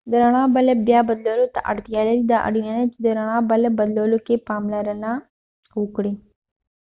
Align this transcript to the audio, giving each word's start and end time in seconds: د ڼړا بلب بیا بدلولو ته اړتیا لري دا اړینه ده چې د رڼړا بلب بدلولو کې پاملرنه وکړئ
د 0.09 0.11
ڼړا 0.21 0.43
بلب 0.55 0.77
بیا 0.89 0.99
بدلولو 1.09 1.47
ته 1.55 1.59
اړتیا 1.71 2.01
لري 2.07 2.21
دا 2.31 2.37
اړینه 2.47 2.71
ده 2.79 2.85
چې 2.93 2.97
د 3.05 3.07
رڼړا 3.17 3.39
بلب 3.51 3.71
بدلولو 3.79 4.17
کې 4.25 4.43
پاملرنه 4.47 5.11
وکړئ 5.81 6.13